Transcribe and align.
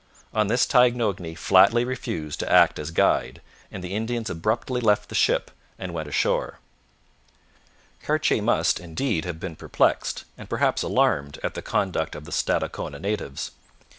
On 0.33 0.47
this 0.47 0.65
Taignoagny 0.65 1.35
flatly 1.35 1.83
refused 1.85 2.39
to 2.39 2.51
act 2.51 2.79
as 2.79 2.89
guide, 2.89 3.39
and 3.71 3.83
the 3.83 3.93
Indians 3.93 4.31
abruptly 4.31 4.81
left 4.81 5.09
the 5.09 5.13
ship 5.13 5.51
and 5.77 5.93
went 5.93 6.09
ashore. 6.09 6.57
Cartier 8.01 8.41
must, 8.41 8.79
indeed, 8.79 9.25
have 9.25 9.39
been 9.39 9.55
perplexed, 9.55 10.23
and 10.39 10.49
perhaps 10.49 10.81
alarmed, 10.81 11.37
at 11.43 11.53
the 11.53 11.61
conduct 11.61 12.15
of 12.15 12.25
the 12.25 12.31
Stadacona 12.31 12.97
natives. 12.99 13.51